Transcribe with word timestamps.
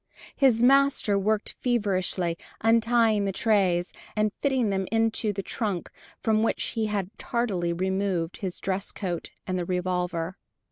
His 0.35 0.63
master 0.63 1.15
worked 1.15 1.53
feverishly, 1.61 2.35
untying 2.59 3.25
the 3.25 3.31
trays 3.31 3.93
and 4.15 4.31
fitting 4.41 4.71
them 4.71 4.87
into 4.91 5.31
the 5.31 5.43
trunk 5.43 5.91
from 6.23 6.41
which 6.41 6.63
he 6.69 6.87
had 6.87 7.11
tardily 7.19 7.71
removed 7.71 8.37
his 8.37 8.59
dress 8.59 8.91
coat, 8.91 9.29
and 9.45 9.59
the 9.59 9.65
revolver. 9.65 10.37